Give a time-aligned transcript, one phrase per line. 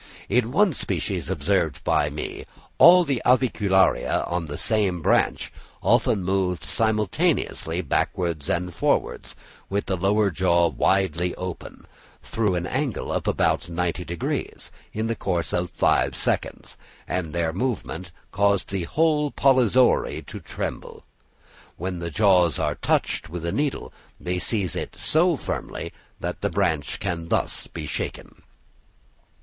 [0.29, 2.45] In one species observed by me,
[2.79, 9.35] all the avicularia on the same branch often moved simultaneously backwards and forwards,
[9.69, 11.85] with the lower jaw widely open,
[12.23, 16.77] through an angle of about 90 degrees, in the course of five seconds;
[17.07, 21.03] and their movement caused the whole polyzoary to tremble.
[21.77, 26.49] When the jaws are touched with a needle they seize it so firmly that the
[26.49, 28.41] branch can thus be shaken.